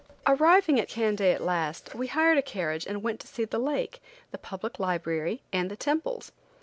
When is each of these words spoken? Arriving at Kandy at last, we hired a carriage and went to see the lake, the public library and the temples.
Arriving 0.25 0.79
at 0.79 0.89
Kandy 0.89 1.31
at 1.31 1.43
last, 1.43 1.93
we 1.93 2.07
hired 2.07 2.35
a 2.39 2.41
carriage 2.41 2.87
and 2.87 3.03
went 3.03 3.19
to 3.19 3.27
see 3.27 3.45
the 3.45 3.59
lake, 3.59 4.01
the 4.31 4.39
public 4.39 4.79
library 4.79 5.43
and 5.53 5.69
the 5.69 5.75
temples. 5.77 6.31